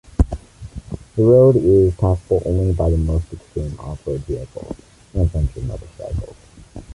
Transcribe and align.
The 1.15 1.23
road 1.23 1.57
is 1.57 1.93
passable 1.93 2.41
only 2.47 2.73
by 2.73 2.89
the 2.89 2.97
most 2.97 3.31
extreme 3.31 3.79
off-road 3.79 4.21
vehicles 4.21 4.75
and 5.13 5.21
adventure 5.21 5.61
motorcycles. 5.61 6.35